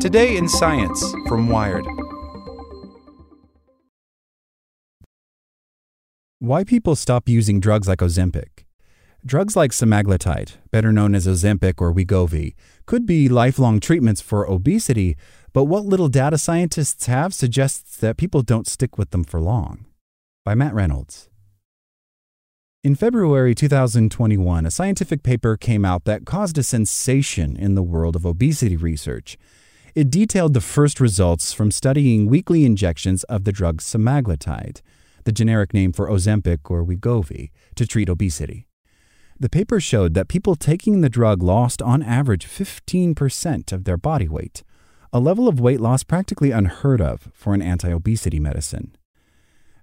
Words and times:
Today 0.00 0.36
in 0.36 0.48
Science 0.48 1.14
from 1.26 1.48
Wired. 1.48 1.86
Why 6.38 6.64
people 6.64 6.94
stop 6.94 7.28
using 7.28 7.60
drugs 7.60 7.88
like 7.88 8.00
Ozempic. 8.00 8.64
Drugs 9.24 9.56
like 9.56 9.70
semaglutide, 9.70 10.56
better 10.70 10.92
known 10.92 11.14
as 11.14 11.26
Ozempic 11.26 11.80
or 11.80 11.94
Wegovy, 11.94 12.54
could 12.84 13.06
be 13.06 13.28
lifelong 13.28 13.80
treatments 13.80 14.20
for 14.20 14.46
obesity, 14.46 15.16
but 15.54 15.64
what 15.64 15.86
little 15.86 16.08
data 16.08 16.36
scientists 16.36 17.06
have 17.06 17.32
suggests 17.32 17.96
that 17.96 18.18
people 18.18 18.42
don't 18.42 18.66
stick 18.66 18.98
with 18.98 19.10
them 19.10 19.24
for 19.24 19.40
long. 19.40 19.86
By 20.44 20.54
Matt 20.54 20.74
Reynolds. 20.74 21.30
In 22.84 22.94
February 22.94 23.54
2021, 23.54 24.66
a 24.66 24.70
scientific 24.70 25.22
paper 25.22 25.56
came 25.56 25.86
out 25.86 26.04
that 26.04 26.26
caused 26.26 26.58
a 26.58 26.62
sensation 26.62 27.56
in 27.56 27.74
the 27.74 27.82
world 27.82 28.14
of 28.14 28.26
obesity 28.26 28.76
research. 28.76 29.38
It 29.94 30.10
detailed 30.10 30.52
the 30.52 30.60
first 30.60 31.00
results 31.00 31.54
from 31.54 31.70
studying 31.70 32.26
weekly 32.26 32.66
injections 32.66 33.24
of 33.24 33.44
the 33.44 33.52
drug 33.52 33.80
semaglutide, 33.80 34.82
the 35.24 35.32
generic 35.32 35.72
name 35.72 35.94
for 35.94 36.10
Ozempic 36.10 36.70
or 36.70 36.84
Wegovy, 36.84 37.52
to 37.76 37.86
treat 37.86 38.10
obesity. 38.10 38.66
The 39.40 39.48
paper 39.48 39.80
showed 39.80 40.12
that 40.12 40.28
people 40.28 40.54
taking 40.54 41.00
the 41.00 41.08
drug 41.08 41.42
lost 41.42 41.80
on 41.80 42.02
average 42.02 42.46
15% 42.46 43.72
of 43.72 43.84
their 43.84 43.96
body 43.96 44.28
weight, 44.28 44.62
a 45.10 45.20
level 45.20 45.48
of 45.48 45.58
weight 45.58 45.80
loss 45.80 46.02
practically 46.02 46.50
unheard 46.50 47.00
of 47.00 47.30
for 47.32 47.54
an 47.54 47.62
anti 47.62 47.90
obesity 47.90 48.38
medicine. 48.38 48.94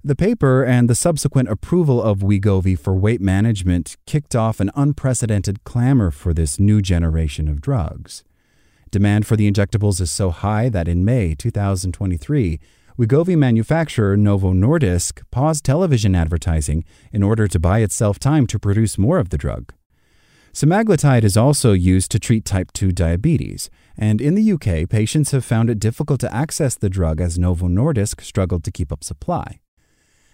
The 0.04 0.16
paper 0.16 0.64
and 0.64 0.90
the 0.90 0.96
subsequent 0.96 1.48
approval 1.48 2.02
of 2.02 2.24
Wegovy 2.24 2.76
for 2.76 2.96
weight 2.96 3.22
management 3.22 3.98
kicked 4.08 4.36
off 4.36 4.60
an 4.60 4.72
unprecedented 4.74 5.64
clamor 5.64 6.10
for 6.10 6.34
this 6.34 6.60
new 6.60 6.82
generation 6.82 7.48
of 7.48 7.62
drugs. 7.62 8.24
Demand 8.90 9.28
for 9.28 9.36
the 9.36 9.50
injectables 9.50 10.02
is 10.02 10.10
so 10.10 10.32
high 10.32 10.70
that 10.70 10.88
in 10.88 11.06
May 11.06 11.36
2023, 11.36 12.60
Wegovy 12.98 13.38
manufacturer 13.38 14.18
Novo 14.18 14.54
Nordisk 14.54 15.22
paused 15.30 15.64
television 15.64 16.16
advertising 16.16 16.84
in 17.12 17.22
order 17.22 17.48
to 17.48 17.60
buy 17.60 17.82
itself 17.82 18.18
time 18.18 18.48
to 18.48 18.58
produce 18.58 18.98
more 18.98 19.20
of 19.20 19.30
the 19.30 19.38
drug. 19.38 19.72
Semaglutide 20.52 21.24
is 21.24 21.38
also 21.38 21.74
used 21.74 22.10
to 22.10 22.20
treat 22.20 22.44
type 22.44 22.72
2 22.74 22.92
diabetes, 22.92 23.70
and 23.96 24.20
in 24.20 24.34
the 24.34 24.52
UK, 24.52 24.90
patients 24.90 25.30
have 25.30 25.46
found 25.46 25.70
it 25.70 25.78
difficult 25.78 26.20
to 26.22 26.34
access 26.34 26.74
the 26.74 26.90
drug 26.90 27.22
as 27.22 27.38
Novo 27.38 27.68
Nordisk 27.68 28.22
struggled 28.22 28.64
to 28.64 28.72
keep 28.72 28.92
up 28.92 29.04
supply. 29.04 29.60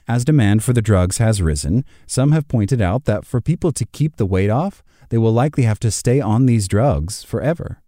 As 0.08 0.24
demand 0.24 0.64
for 0.64 0.72
the 0.72 0.82
drugs 0.82 1.18
has 1.18 1.42
risen, 1.42 1.84
some 2.06 2.32
have 2.32 2.48
pointed 2.48 2.82
out 2.82 3.04
that 3.06 3.26
for 3.26 3.42
people 3.42 3.74
to 3.74 3.86
keep 3.86 4.16
the 4.16 4.26
weight 4.26 4.50
off, 4.50 4.82
they 5.10 5.18
will 5.18 5.34
likely 5.34 5.64
have 5.64 5.80
to 5.82 5.92
stay 5.92 6.22
on 6.22 6.46
these 6.46 6.68
drugs 6.68 7.24
forever. 7.24 7.82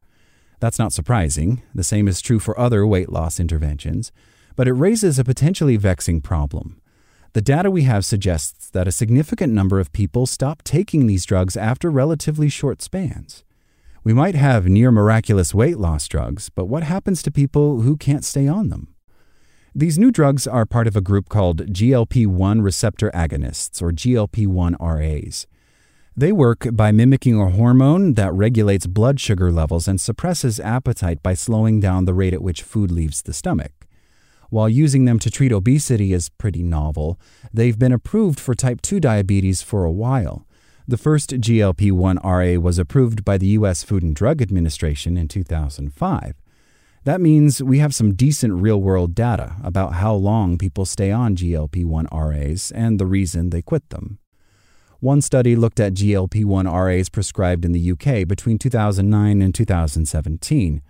That's 0.59 0.79
not 0.79 0.91
surprising. 0.91 1.61
The 1.73 1.83
same 1.83 2.09
is 2.09 2.19
true 2.21 2.39
for 2.39 2.59
other 2.59 2.85
weight 2.85 3.09
loss 3.09 3.39
interventions. 3.39 4.11
But 4.57 4.67
it 4.67 4.73
raises 4.73 5.17
a 5.17 5.23
potentially 5.23 5.77
vexing 5.77 6.19
problem. 6.19 6.81
The 7.31 7.41
data 7.41 7.71
we 7.71 7.83
have 7.83 8.03
suggests 8.03 8.69
that 8.71 8.87
a 8.87 8.91
significant 8.91 9.53
number 9.53 9.79
of 9.79 9.93
people 9.93 10.25
stop 10.25 10.63
taking 10.63 11.07
these 11.07 11.25
drugs 11.25 11.55
after 11.55 11.89
relatively 11.89 12.49
short 12.49 12.81
spans. 12.81 13.45
We 14.03 14.13
might 14.13 14.35
have 14.35 14.67
near 14.67 14.91
miraculous 14.91 15.53
weight 15.53 15.77
loss 15.77 16.07
drugs, 16.07 16.49
but 16.49 16.65
what 16.65 16.83
happens 16.83 17.21
to 17.23 17.31
people 17.31 17.81
who 17.81 17.95
can't 17.95 18.25
stay 18.25 18.47
on 18.47 18.69
them? 18.69 18.95
These 19.79 19.97
new 19.97 20.11
drugs 20.11 20.45
are 20.45 20.65
part 20.65 20.87
of 20.87 20.97
a 20.97 21.01
group 21.09 21.29
called 21.29 21.67
GLP 21.67 22.27
1 22.27 22.61
receptor 22.61 23.09
agonists, 23.11 23.81
or 23.81 23.93
GLP 23.93 24.45
1 24.45 24.75
RAs. 24.77 25.47
They 26.17 26.33
work 26.33 26.67
by 26.73 26.91
mimicking 26.91 27.39
a 27.39 27.49
hormone 27.49 28.15
that 28.15 28.33
regulates 28.33 28.87
blood 28.87 29.21
sugar 29.21 29.53
levels 29.53 29.87
and 29.87 30.01
suppresses 30.01 30.59
appetite 30.59 31.23
by 31.23 31.33
slowing 31.33 31.79
down 31.79 32.03
the 32.03 32.13
rate 32.13 32.33
at 32.33 32.41
which 32.41 32.61
food 32.61 32.91
leaves 32.91 33.21
the 33.21 33.31
stomach. 33.31 33.87
While 34.49 34.67
using 34.67 35.05
them 35.05 35.17
to 35.17 35.31
treat 35.31 35.53
obesity 35.53 36.11
is 36.11 36.27
pretty 36.27 36.61
novel, 36.61 37.17
they've 37.53 37.79
been 37.79 37.93
approved 37.93 38.37
for 38.37 38.53
type 38.55 38.81
2 38.81 38.99
diabetes 38.99 39.61
for 39.61 39.85
a 39.85 39.91
while. 39.93 40.45
The 40.89 40.97
first 40.97 41.29
GLP 41.29 41.93
1 41.93 42.17
RA 42.21 42.59
was 42.59 42.79
approved 42.79 43.23
by 43.23 43.37
the 43.37 43.55
U.S. 43.59 43.83
Food 43.83 44.03
and 44.03 44.13
Drug 44.13 44.41
Administration 44.41 45.15
in 45.15 45.29
2005. 45.29 46.35
That 47.09 47.21
means 47.21 47.63
we 47.63 47.79
have 47.79 47.95
some 47.95 48.13
decent 48.13 48.61
real 48.61 48.79
world 48.79 49.15
data 49.15 49.55
about 49.63 49.93
how 49.93 50.13
long 50.13 50.59
people 50.59 50.85
stay 50.85 51.09
on 51.11 51.35
GLP 51.35 51.83
1 51.83 52.07
RAs 52.11 52.69
and 52.69 52.99
the 52.99 53.07
reason 53.07 53.49
they 53.49 53.63
quit 53.63 53.89
them. 53.89 54.19
One 54.99 55.23
study 55.23 55.55
looked 55.55 55.79
at 55.79 55.95
GLP 55.95 56.45
1 56.45 56.67
RAs 56.67 57.09
prescribed 57.09 57.65
in 57.65 57.71
the 57.71 57.91
UK 57.93 58.27
between 58.27 58.59
2009 58.59 59.41
and 59.41 59.55
2017. 59.55 60.83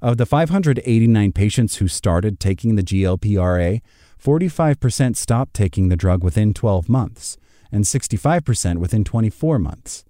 Of 0.00 0.18
the 0.18 0.24
589 0.24 1.32
patients 1.32 1.78
who 1.78 1.88
started 1.88 2.38
taking 2.38 2.76
the 2.76 2.84
GLP 2.84 3.36
RA, 3.36 3.80
45% 4.22 5.16
stopped 5.16 5.52
taking 5.52 5.88
the 5.88 5.96
drug 5.96 6.22
within 6.22 6.54
12 6.54 6.88
months, 6.88 7.38
and 7.72 7.82
65% 7.82 8.78
within 8.78 9.02
24 9.02 9.58
months. 9.58 10.04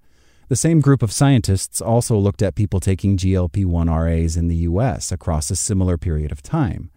The 0.49 0.57
same 0.57 0.81
group 0.81 1.03
of 1.03 1.11
scientists 1.11 1.81
also 1.81 2.17
looked 2.17 2.41
at 2.41 2.55
people 2.55 2.79
taking 2.79 3.17
GLP 3.17 3.65
1 3.65 3.91
RAs 3.91 4.37
in 4.37 4.47
the 4.47 4.57
US 4.69 5.11
across 5.11 5.51
a 5.51 5.57
similar 5.57 5.99
period 5.99 6.31
of 6.31 6.41
time. 6.41 6.91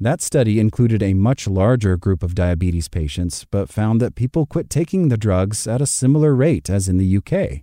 That 0.00 0.20
study 0.20 0.58
included 0.58 1.00
a 1.00 1.14
much 1.14 1.46
larger 1.46 1.96
group 1.96 2.24
of 2.24 2.34
diabetes 2.34 2.88
patients, 2.88 3.44
but 3.44 3.68
found 3.68 4.00
that 4.00 4.16
people 4.16 4.44
quit 4.44 4.68
taking 4.68 5.08
the 5.08 5.16
drugs 5.16 5.68
at 5.68 5.80
a 5.80 5.86
similar 5.86 6.34
rate 6.34 6.68
as 6.68 6.88
in 6.88 6.96
the 6.96 7.16
UK. 7.18 7.62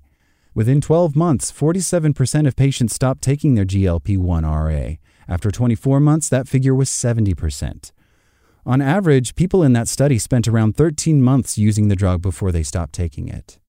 Within 0.56 0.80
12 0.80 1.14
months, 1.16 1.52
47% 1.52 2.48
of 2.48 2.56
patients 2.56 2.96
stopped 2.96 3.22
taking 3.22 3.56
their 3.56 3.66
GLP 3.66 4.18
1 4.18 4.46
RA. 4.46 4.94
After 5.28 5.52
24 5.52 6.00
months, 6.00 6.30
that 6.30 6.48
figure 6.48 6.74
was 6.74 6.90
70%. 6.90 7.92
On 8.66 8.82
average, 8.82 9.36
people 9.36 9.62
in 9.62 9.74
that 9.74 9.90
study 9.90 10.20
spent 10.20 10.48
around 10.48 10.78
13 10.78 11.22
months 11.22 11.58
using 11.58 11.90
the 11.90 11.98
drug 11.98 12.22
before 12.22 12.54
they 12.54 12.64
stopped 12.64 12.94
taking 12.94 13.28
it. 13.28 13.60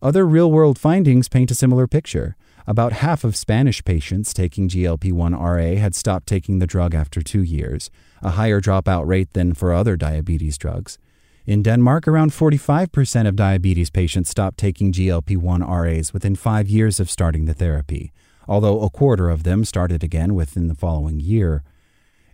Other 0.00 0.24
real 0.24 0.52
world 0.52 0.78
findings 0.78 1.28
paint 1.28 1.50
a 1.50 1.56
similar 1.56 1.88
picture. 1.88 2.36
About 2.68 2.92
half 2.92 3.24
of 3.24 3.34
Spanish 3.34 3.82
patients 3.82 4.32
taking 4.32 4.68
GLP 4.68 5.12
1 5.12 5.34
RA 5.34 5.74
had 5.74 5.96
stopped 5.96 6.28
taking 6.28 6.60
the 6.60 6.68
drug 6.68 6.94
after 6.94 7.20
two 7.20 7.42
years, 7.42 7.90
a 8.22 8.30
higher 8.30 8.60
dropout 8.60 9.08
rate 9.08 9.32
than 9.32 9.54
for 9.54 9.72
other 9.72 9.96
diabetes 9.96 10.56
drugs. 10.56 10.98
In 11.46 11.64
Denmark, 11.64 12.06
around 12.06 12.30
45% 12.30 13.26
of 13.26 13.34
diabetes 13.34 13.90
patients 13.90 14.30
stopped 14.30 14.58
taking 14.58 14.92
GLP 14.92 15.36
1 15.36 15.64
RAs 15.68 16.12
within 16.12 16.36
five 16.36 16.68
years 16.68 17.00
of 17.00 17.10
starting 17.10 17.46
the 17.46 17.54
therapy, 17.54 18.12
although 18.46 18.82
a 18.82 18.90
quarter 18.90 19.28
of 19.28 19.42
them 19.42 19.64
started 19.64 20.04
again 20.04 20.36
within 20.36 20.68
the 20.68 20.76
following 20.76 21.18
year. 21.18 21.64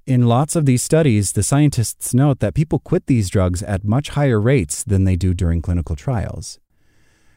In 0.05 0.27
lots 0.27 0.55
of 0.55 0.67
these 0.67 0.83
studies, 0.83 1.33
the 1.33 1.43
scientists 1.43 2.13
note 2.13 2.41
that 2.41 2.55
people 2.55 2.79
quit 2.79 3.07
these 3.07 3.31
drugs 3.31 3.63
at 3.63 3.85
much 3.85 4.11
higher 4.11 4.39
rates 4.39 4.85
than 4.85 5.05
they 5.05 5.17
do 5.17 5.33
during 5.33 5.63
clinical 5.63 5.97
trials. 5.97 6.59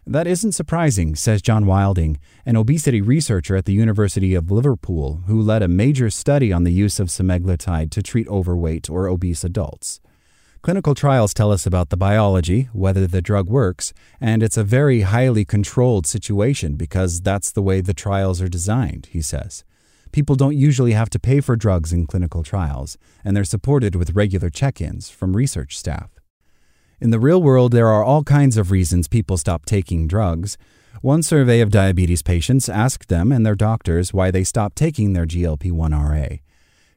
That 0.10 0.26
isn't 0.26 0.54
surprising, 0.54 1.16
says 1.16 1.42
John 1.42 1.66
Wilding, 1.66 2.18
an 2.46 2.56
obesity 2.56 3.02
researcher 3.02 3.58
at 3.58 3.66
the 3.66 3.74
University 3.74 4.36
of 4.36 4.50
Liverpool 4.50 5.24
who 5.28 5.42
led 5.42 5.62
a 5.62 5.68
major 5.68 6.10
study 6.10 6.54
on 6.54 6.64
the 6.64 6.72
use 6.72 7.02
of 7.02 7.10
semaglutide 7.10 7.92
to 7.92 8.02
treat 8.02 8.26
overweight 8.30 8.90
or 8.90 9.10
obese 9.10 9.44
adults. 9.44 10.00
Clinical 10.62 10.96
trials 10.96 11.34
tell 11.34 11.52
us 11.52 11.66
about 11.66 11.90
the 11.90 11.98
biology, 11.98 12.70
whether 12.72 13.06
the 13.06 13.22
drug 13.22 13.50
works, 13.50 13.92
and 14.22 14.42
it's 14.42 14.56
a 14.56 14.64
very 14.64 15.02
highly 15.02 15.44
controlled 15.44 16.08
situation 16.08 16.78
because 16.78 17.20
that's 17.20 17.52
the 17.52 17.62
way 17.62 17.82
the 17.82 17.94
trials 17.94 18.42
are 18.42 18.48
designed, 18.48 19.10
he 19.12 19.22
says. 19.22 19.66
People 20.14 20.36
don't 20.36 20.56
usually 20.56 20.94
have 20.94 21.10
to 21.10 21.20
pay 21.20 21.42
for 21.42 21.58
drugs 21.58 21.92
in 21.92 22.08
clinical 22.08 22.44
trials, 22.44 22.98
and 23.26 23.36
they're 23.36 23.44
supported 23.44 23.94
with 23.94 24.16
regular 24.16 24.50
check 24.50 24.80
ins 24.80 25.10
from 25.10 25.36
research 25.36 25.78
staff. 25.78 26.17
In 27.00 27.12
the 27.12 27.20
real 27.20 27.44
world, 27.44 27.74
there 27.74 27.90
are 27.90 28.04
all 28.04 28.24
kinds 28.24 28.58
of 28.58 28.72
reasons 28.72 29.08
people 29.08 29.38
stop 29.38 29.68
taking 29.68 30.08
drugs. 30.08 30.58
One 31.04 31.22
survey 31.22 31.62
of 31.62 31.70
diabetes 31.70 32.24
patients 32.24 32.68
asked 32.68 33.08
them 33.08 33.32
and 33.32 33.46
their 33.46 33.54
doctors 33.54 34.16
why 34.16 34.32
they 34.32 34.44
stopped 34.44 34.76
taking 34.76 35.14
their 35.14 35.28
GLP 35.28 35.72
1 35.72 35.92
RA. 35.92 36.38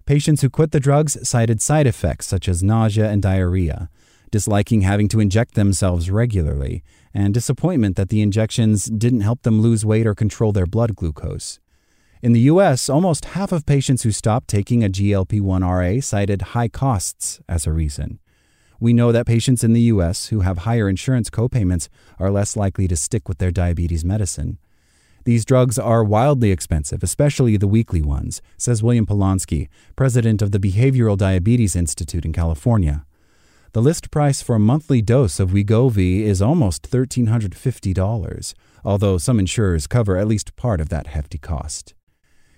Patients 0.06 0.40
who 0.40 0.48
quit 0.48 0.70
the 0.70 0.80
drugs 0.80 1.28
cited 1.28 1.60
side 1.60 1.86
effects 1.86 2.26
such 2.26 2.48
as 2.48 2.62
nausea 2.62 3.10
and 3.10 3.20
diarrhea, 3.20 3.90
disliking 4.30 4.80
having 4.80 5.06
to 5.08 5.20
inject 5.20 5.52
themselves 5.52 6.10
regularly, 6.10 6.82
and 7.12 7.34
disappointment 7.34 7.96
that 7.96 8.08
the 8.08 8.22
injections 8.22 8.86
didn't 8.86 9.20
help 9.20 9.42
them 9.42 9.60
lose 9.60 9.84
weight 9.84 10.06
or 10.06 10.14
control 10.14 10.50
their 10.50 10.64
blood 10.64 10.96
glucose. 10.96 11.60
In 12.22 12.32
the 12.32 12.48
US, 12.52 12.88
almost 12.88 13.26
half 13.36 13.52
of 13.52 13.66
patients 13.66 14.04
who 14.04 14.12
stopped 14.12 14.48
taking 14.48 14.82
a 14.82 14.88
GLP 14.88 15.42
1 15.42 15.62
RA 15.62 16.00
cited 16.00 16.40
high 16.56 16.68
costs 16.68 17.42
as 17.46 17.66
a 17.66 17.72
reason. 17.72 18.18
We 18.80 18.94
know 18.94 19.12
that 19.12 19.26
patients 19.26 19.62
in 19.62 19.74
the 19.74 19.92
U.S. 19.92 20.28
who 20.28 20.40
have 20.40 20.58
higher 20.58 20.88
insurance 20.88 21.28
copayments 21.28 21.88
are 22.18 22.30
less 22.30 22.56
likely 22.56 22.88
to 22.88 22.96
stick 22.96 23.28
with 23.28 23.36
their 23.36 23.50
diabetes 23.50 24.06
medicine. 24.06 24.58
These 25.24 25.44
drugs 25.44 25.78
are 25.78 26.02
wildly 26.02 26.50
expensive, 26.50 27.02
especially 27.02 27.58
the 27.58 27.68
weekly 27.68 28.00
ones, 28.00 28.40
says 28.56 28.82
William 28.82 29.04
Polonsky, 29.04 29.68
president 29.96 30.40
of 30.40 30.50
the 30.50 30.58
Behavioral 30.58 31.18
Diabetes 31.18 31.76
Institute 31.76 32.24
in 32.24 32.32
California. 32.32 33.04
The 33.72 33.82
list 33.82 34.10
price 34.10 34.40
for 34.40 34.56
a 34.56 34.58
monthly 34.58 35.02
dose 35.02 35.38
of 35.38 35.50
Wegovy 35.50 36.22
is 36.22 36.40
almost 36.40 36.90
$1,350, 36.90 38.54
although 38.82 39.18
some 39.18 39.38
insurers 39.38 39.86
cover 39.86 40.16
at 40.16 40.26
least 40.26 40.56
part 40.56 40.80
of 40.80 40.88
that 40.88 41.08
hefty 41.08 41.38
cost. 41.38 41.92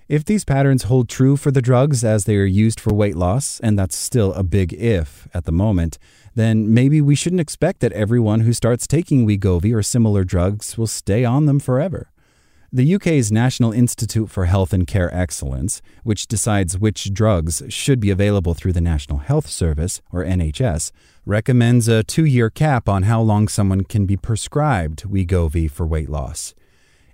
If 0.09 0.25
these 0.25 0.45
patterns 0.45 0.85
hold 0.85 1.09
true 1.09 1.37
for 1.37 1.51
the 1.51 1.63
drugs 1.63 2.05
as 2.05 2.25
they 2.25 2.37
are 2.37 2.45
used 2.45 2.81
for 2.81 2.93
weight 2.93 3.17
loss, 3.17 3.61
and 3.61 3.79
that's 3.79 3.97
still 3.97 4.33
a 4.35 4.43
big 4.43 4.73
if 4.73 5.29
at 5.33 5.45
the 5.45 5.53
moment, 5.53 5.99
then 6.35 6.73
maybe 6.73 7.01
we 7.01 7.15
shouldn't 7.15 7.41
expect 7.41 7.81
that 7.81 7.93
everyone 7.93 8.41
who 8.41 8.53
starts 8.53 8.87
taking 8.87 9.27
Wegovy 9.27 9.75
or 9.75 9.83
similar 9.83 10.25
drugs 10.25 10.77
will 10.77 10.87
stay 10.87 11.25
on 11.25 11.47
them 11.47 11.61
forever. 11.61 12.11
The 12.75 12.95
UK's 12.95 13.31
National 13.31 13.71
Institute 13.71 14.31
for 14.31 14.47
Health 14.47 14.73
and 14.73 14.87
Care 14.87 15.15
Excellence, 15.15 15.83
which 16.05 16.27
decides 16.27 16.79
which 16.79 17.13
drugs 17.13 17.63
should 17.69 18.01
be 18.01 18.11
available 18.11 18.55
through 18.55 18.73
the 18.73 18.81
National 18.81 19.19
Health 19.19 19.47
Service, 19.47 20.01
or 20.11 20.25
NHS, 20.25 20.91
recommends 21.27 21.87
a 21.87 22.03
two 22.03 22.25
year 22.25 22.49
cap 22.49 22.89
on 22.89 23.03
how 23.03 23.21
long 23.21 23.47
someone 23.47 23.85
can 23.85 24.07
be 24.07 24.17
prescribed 24.17 25.03
Wegovy 25.03 25.71
for 25.71 25.87
weight 25.87 26.09
loss. 26.09 26.55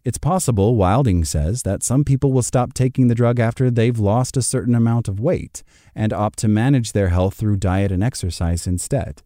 It's 0.08 0.16
possible, 0.16 0.74
Wilding 0.74 1.22
says, 1.26 1.64
that 1.64 1.82
some 1.82 2.02
people 2.02 2.32
will 2.32 2.40
stop 2.40 2.72
taking 2.72 3.08
the 3.08 3.14
drug 3.14 3.38
after 3.38 3.70
they've 3.70 3.98
lost 3.98 4.38
a 4.38 4.42
certain 4.42 4.74
amount 4.74 5.06
of 5.06 5.20
weight 5.20 5.62
and 5.94 6.14
opt 6.14 6.38
to 6.38 6.48
manage 6.48 6.92
their 6.92 7.10
health 7.10 7.34
through 7.34 7.58
diet 7.58 7.92
and 7.92 8.02
exercise 8.02 8.66
instead. 8.66 9.22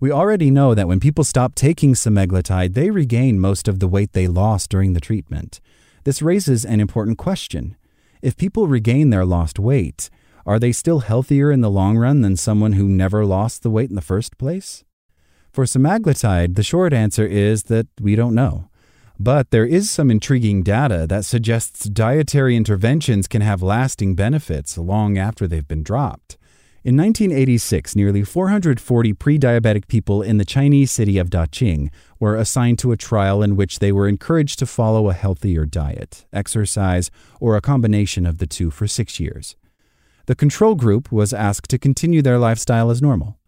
We 0.00 0.10
already 0.10 0.50
know 0.50 0.74
that 0.74 0.88
when 0.88 0.98
people 0.98 1.22
stop 1.22 1.54
taking 1.54 1.94
semaglutide, 1.94 2.74
they 2.74 2.90
regain 2.90 3.38
most 3.38 3.68
of 3.68 3.78
the 3.78 3.86
weight 3.86 4.14
they 4.14 4.26
lost 4.26 4.68
during 4.68 4.94
the 4.94 5.00
treatment. 5.00 5.60
This 6.02 6.20
raises 6.20 6.64
an 6.64 6.80
important 6.80 7.18
question. 7.18 7.76
If 8.20 8.36
people 8.36 8.66
regain 8.66 9.10
their 9.10 9.24
lost 9.24 9.60
weight, 9.60 10.10
are 10.44 10.58
they 10.58 10.72
still 10.72 10.98
healthier 11.06 11.52
in 11.52 11.60
the 11.60 11.70
long 11.70 11.96
run 11.96 12.22
than 12.22 12.34
someone 12.34 12.72
who 12.72 12.88
never 12.88 13.24
lost 13.24 13.62
the 13.62 13.70
weight 13.70 13.90
in 13.90 13.94
the 13.94 14.02
first 14.02 14.38
place? 14.38 14.82
For 15.52 15.66
semaglutide, 15.66 16.56
the 16.56 16.64
short 16.64 16.92
answer 16.92 17.24
is 17.24 17.62
that 17.70 17.86
we 18.00 18.16
don't 18.16 18.34
know. 18.34 18.70
But 19.18 19.50
there 19.50 19.64
is 19.64 19.90
some 19.90 20.10
intriguing 20.10 20.62
data 20.62 21.06
that 21.08 21.24
suggests 21.24 21.88
dietary 21.88 22.54
interventions 22.54 23.26
can 23.26 23.40
have 23.40 23.62
lasting 23.62 24.14
benefits 24.14 24.76
long 24.76 25.16
after 25.16 25.46
they've 25.46 25.66
been 25.66 25.82
dropped. 25.82 26.36
In 26.84 26.96
1986, 26.96 27.96
nearly 27.96 28.22
440 28.22 29.12
pre 29.14 29.38
diabetic 29.38 29.88
people 29.88 30.22
in 30.22 30.36
the 30.36 30.44
Chinese 30.44 30.92
city 30.92 31.18
of 31.18 31.30
Daqing 31.30 31.88
were 32.20 32.36
assigned 32.36 32.78
to 32.78 32.92
a 32.92 32.96
trial 32.96 33.42
in 33.42 33.56
which 33.56 33.80
they 33.80 33.90
were 33.90 34.06
encouraged 34.06 34.60
to 34.60 34.66
follow 34.66 35.08
a 35.08 35.14
healthier 35.14 35.66
diet, 35.66 36.26
exercise, 36.32 37.10
or 37.40 37.56
a 37.56 37.60
combination 37.60 38.24
of 38.24 38.38
the 38.38 38.46
two 38.46 38.70
for 38.70 38.86
six 38.86 39.18
years. 39.18 39.56
The 40.26 40.36
control 40.36 40.76
group 40.76 41.10
was 41.10 41.32
asked 41.32 41.70
to 41.70 41.78
continue 41.78 42.22
their 42.22 42.38
lifestyle 42.38 42.90
as 42.90 43.02
normal. 43.02 43.38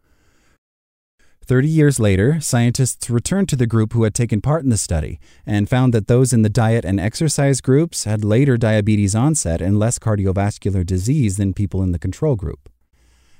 Thirty 1.48 1.68
years 1.68 1.98
later, 1.98 2.42
scientists 2.42 3.08
returned 3.08 3.48
to 3.48 3.56
the 3.56 3.66
group 3.66 3.94
who 3.94 4.02
had 4.02 4.12
taken 4.12 4.42
part 4.42 4.64
in 4.64 4.68
the 4.68 4.76
study 4.76 5.18
and 5.46 5.66
found 5.66 5.94
that 5.94 6.06
those 6.06 6.34
in 6.34 6.42
the 6.42 6.50
diet 6.50 6.84
and 6.84 7.00
exercise 7.00 7.62
groups 7.62 8.04
had 8.04 8.22
later 8.22 8.58
diabetes 8.58 9.14
onset 9.14 9.62
and 9.62 9.78
less 9.78 9.98
cardiovascular 9.98 10.84
disease 10.84 11.38
than 11.38 11.54
people 11.54 11.82
in 11.82 11.92
the 11.92 11.98
control 11.98 12.36
group. 12.36 12.68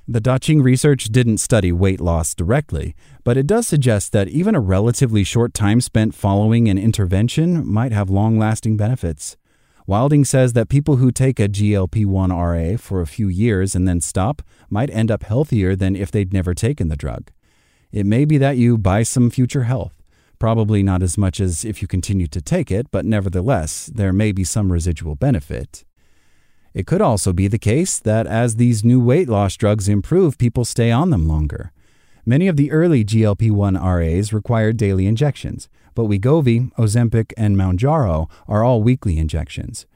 The 0.09 0.23
Daqing 0.23 0.63
research 0.63 1.11
didn't 1.13 1.37
study 1.37 1.71
weight 1.71 2.01
loss 2.01 2.35
directly, 2.35 2.97
but 3.25 3.37
it 3.37 3.47
does 3.47 3.69
suggest 3.69 4.13
that 4.13 4.29
even 4.29 4.55
a 4.55 4.61
relatively 4.61 5.23
short 5.23 5.53
time 5.53 5.83
spent 5.83 6.15
following 6.15 6.67
an 6.67 6.79
intervention 6.79 7.71
might 7.71 7.93
have 7.93 8.09
long 8.09 8.39
lasting 8.39 8.79
benefits. 8.79 9.37
Wilding 9.87 10.25
says 10.25 10.55
that 10.55 10.71
people 10.71 10.97
who 10.97 11.13
take 11.13 11.39
a 11.39 11.47
GLP 11.47 12.07
1 12.07 12.33
RA 12.33 12.79
for 12.79 13.03
a 13.03 13.07
few 13.07 13.29
years 13.29 13.75
and 13.75 13.87
then 13.87 14.01
stop 14.01 14.41
might 14.71 14.89
end 14.89 15.11
up 15.11 15.25
healthier 15.25 15.77
than 15.77 15.95
if 15.95 16.11
they'd 16.11 16.33
never 16.33 16.55
taken 16.55 16.89
the 16.89 16.97
drug. 16.97 17.31
It 17.91 18.07
may 18.07 18.25
be 18.25 18.39
that 18.39 18.57
you 18.57 18.77
buy 18.77 19.03
some 19.03 19.31
future 19.31 19.65
health. 19.65 19.95
Probably 20.39 20.83
not 20.83 21.03
as 21.03 21.19
much 21.19 21.41
as 21.41 21.65
if 21.65 21.83
you 21.83 21.89
continue 21.89 22.27
to 22.29 22.41
take 22.41 22.71
it, 22.71 22.91
but 22.91 23.05
nevertheless, 23.05 23.87
there 23.87 24.13
may 24.13 24.31
be 24.31 24.45
some 24.45 24.71
residual 24.71 25.15
benefit. 25.15 25.85
It 26.75 26.87
could 26.87 27.01
also 27.01 27.33
be 27.33 27.49
the 27.49 27.59
case 27.59 27.99
that 27.99 28.27
as 28.27 28.57
these 28.57 28.85
new 28.85 29.01
weight 29.01 29.29
loss 29.29 29.57
drugs 29.57 29.89
improve, 29.89 30.39
people 30.39 30.65
stay 30.65 30.93
on 30.93 31.11
them 31.11 31.27
longer. 31.27 31.73
Many 32.25 32.47
of 32.47 32.57
the 32.57 32.71
early 32.71 33.05
GLP 33.05 33.51
1 33.51 33.75
RAs 33.75 34.33
required 34.33 34.77
daily 34.77 35.07
injections, 35.07 35.69
but 35.95 36.05
Wegovy, 36.05 36.71
Ozempic, 36.75 37.33
and 37.37 37.57
Mounjaro 37.57 38.31
are 38.47 38.63
all 38.63 38.83
weekly 38.83 39.19
injections. 39.19 39.87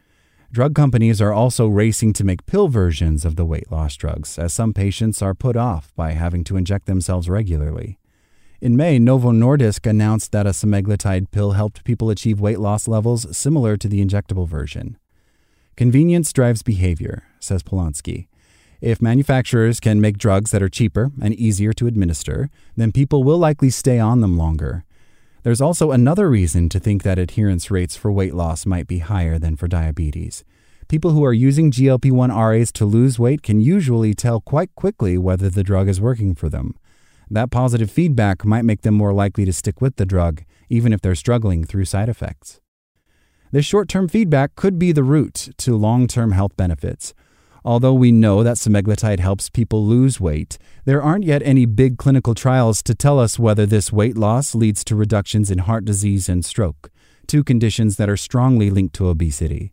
Drug 0.52 0.74
companies 0.74 1.22
are 1.22 1.32
also 1.32 1.66
racing 1.66 2.12
to 2.12 2.24
make 2.24 2.44
pill 2.44 2.68
versions 2.68 3.24
of 3.24 3.36
the 3.36 3.44
weight 3.46 3.72
loss 3.72 3.96
drugs, 3.96 4.38
as 4.38 4.52
some 4.52 4.74
patients 4.74 5.22
are 5.22 5.32
put 5.32 5.56
off 5.56 5.94
by 5.96 6.12
having 6.12 6.44
to 6.44 6.58
inject 6.58 6.84
themselves 6.84 7.26
regularly. 7.26 7.98
In 8.60 8.76
May, 8.76 8.98
Novo 8.98 9.30
Nordisk 9.32 9.88
announced 9.88 10.30
that 10.32 10.46
a 10.46 10.50
semaglutide 10.50 11.30
pill 11.30 11.52
helped 11.52 11.84
people 11.84 12.10
achieve 12.10 12.38
weight 12.38 12.58
loss 12.58 12.86
levels 12.86 13.34
similar 13.34 13.78
to 13.78 13.88
the 13.88 14.04
injectable 14.04 14.46
version. 14.46 14.98
Convenience 15.74 16.30
drives 16.34 16.62
behavior, 16.62 17.22
says 17.40 17.62
Polonsky. 17.62 18.26
If 18.82 19.00
manufacturers 19.00 19.80
can 19.80 20.02
make 20.02 20.18
drugs 20.18 20.50
that 20.50 20.62
are 20.62 20.68
cheaper 20.68 21.12
and 21.22 21.32
easier 21.32 21.72
to 21.72 21.86
administer, 21.86 22.50
then 22.76 22.92
people 22.92 23.24
will 23.24 23.38
likely 23.38 23.70
stay 23.70 23.98
on 23.98 24.20
them 24.20 24.36
longer. 24.36 24.84
There's 25.42 25.60
also 25.60 25.90
another 25.90 26.30
reason 26.30 26.68
to 26.68 26.78
think 26.78 27.02
that 27.02 27.18
adherence 27.18 27.68
rates 27.68 27.96
for 27.96 28.12
weight 28.12 28.34
loss 28.34 28.64
might 28.64 28.86
be 28.86 28.98
higher 28.98 29.40
than 29.40 29.56
for 29.56 29.66
diabetes. 29.66 30.44
People 30.86 31.10
who 31.10 31.24
are 31.24 31.32
using 31.32 31.72
GLP 31.72 32.12
1 32.12 32.30
RAs 32.30 32.70
to 32.72 32.84
lose 32.84 33.18
weight 33.18 33.42
can 33.42 33.60
usually 33.60 34.14
tell 34.14 34.40
quite 34.40 34.72
quickly 34.76 35.18
whether 35.18 35.50
the 35.50 35.64
drug 35.64 35.88
is 35.88 36.00
working 36.00 36.34
for 36.36 36.48
them. 36.48 36.76
That 37.28 37.50
positive 37.50 37.90
feedback 37.90 38.44
might 38.44 38.64
make 38.64 38.82
them 38.82 38.94
more 38.94 39.12
likely 39.12 39.44
to 39.44 39.52
stick 39.52 39.80
with 39.80 39.96
the 39.96 40.06
drug, 40.06 40.44
even 40.68 40.92
if 40.92 41.00
they're 41.00 41.14
struggling 41.16 41.64
through 41.64 41.86
side 41.86 42.08
effects. 42.08 42.60
This 43.50 43.64
short 43.64 43.88
term 43.88 44.06
feedback 44.06 44.54
could 44.54 44.78
be 44.78 44.92
the 44.92 45.02
route 45.02 45.48
to 45.58 45.76
long 45.76 46.06
term 46.06 46.32
health 46.32 46.56
benefits. 46.56 47.14
Although 47.64 47.94
we 47.94 48.10
know 48.10 48.42
that 48.42 48.56
semaglutide 48.56 49.20
helps 49.20 49.48
people 49.48 49.86
lose 49.86 50.20
weight, 50.20 50.58
there 50.84 51.02
aren't 51.02 51.24
yet 51.24 51.42
any 51.44 51.64
big 51.64 51.96
clinical 51.96 52.34
trials 52.34 52.82
to 52.82 52.94
tell 52.94 53.20
us 53.20 53.38
whether 53.38 53.66
this 53.66 53.92
weight 53.92 54.16
loss 54.16 54.54
leads 54.54 54.82
to 54.84 54.96
reductions 54.96 55.50
in 55.50 55.58
heart 55.58 55.84
disease 55.84 56.28
and 56.28 56.44
stroke, 56.44 56.90
two 57.28 57.44
conditions 57.44 57.96
that 57.96 58.08
are 58.08 58.16
strongly 58.16 58.68
linked 58.68 58.94
to 58.96 59.06
obesity. 59.06 59.72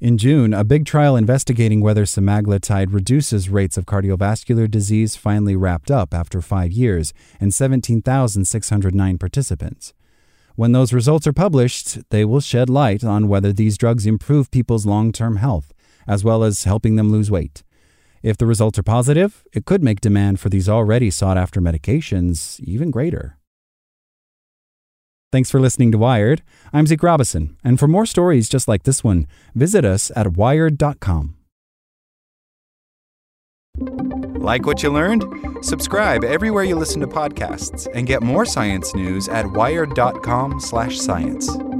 In 0.00 0.16
June, 0.16 0.54
a 0.54 0.64
big 0.64 0.86
trial 0.86 1.16
investigating 1.16 1.80
whether 1.80 2.04
semaglutide 2.04 2.92
reduces 2.92 3.48
rates 3.48 3.76
of 3.76 3.86
cardiovascular 3.86 4.70
disease 4.70 5.16
finally 5.16 5.56
wrapped 5.56 5.90
up 5.90 6.14
after 6.14 6.40
five 6.40 6.70
years 6.70 7.12
and 7.40 7.52
17,609 7.52 9.18
participants. 9.18 9.92
When 10.56 10.70
those 10.70 10.92
results 10.92 11.26
are 11.26 11.32
published, 11.32 11.98
they 12.10 12.24
will 12.24 12.40
shed 12.40 12.70
light 12.70 13.02
on 13.02 13.26
whether 13.26 13.52
these 13.52 13.76
drugs 13.76 14.06
improve 14.06 14.52
people's 14.52 14.86
long 14.86 15.10
term 15.10 15.36
health, 15.36 15.72
as 16.06 16.24
well 16.24 16.44
as 16.44 16.64
helping 16.64 16.96
them 16.96 17.10
lose 17.10 17.30
weight. 17.30 17.62
If 18.22 18.38
the 18.38 18.46
results 18.46 18.78
are 18.78 18.82
positive, 18.82 19.44
it 19.52 19.66
could 19.66 19.82
make 19.82 20.00
demand 20.00 20.40
for 20.40 20.48
these 20.48 20.68
already 20.68 21.10
sought 21.10 21.36
after 21.36 21.60
medications 21.60 22.58
even 22.60 22.90
greater. 22.90 23.38
Thanks 25.30 25.50
for 25.50 25.60
listening 25.60 25.92
to 25.92 25.98
Wired. 25.98 26.42
I'm 26.72 26.86
Zeke 26.86 27.02
Robison, 27.02 27.56
and 27.64 27.78
for 27.78 27.88
more 27.88 28.06
stories 28.06 28.48
just 28.48 28.68
like 28.68 28.84
this 28.84 29.02
one, 29.02 29.26
visit 29.54 29.84
us 29.84 30.12
at 30.14 30.36
wired.com. 30.36 31.36
Like 34.36 34.64
what 34.64 34.82
you 34.82 34.90
learned? 34.90 35.24
Subscribe 35.62 36.22
everywhere 36.22 36.64
you 36.64 36.76
listen 36.76 37.00
to 37.00 37.08
podcasts 37.08 37.88
and 37.94 38.06
get 38.06 38.22
more 38.22 38.46
science 38.46 38.94
news 38.94 39.28
at 39.28 39.50
wired.com/science. 39.50 41.73